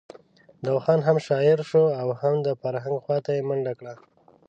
[0.65, 2.07] دوا خان هم شاعر شو او
[2.45, 3.93] د فرهنګ خواته یې منډه کړه.